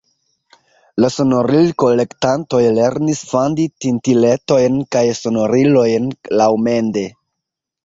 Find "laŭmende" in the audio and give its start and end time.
6.43-7.09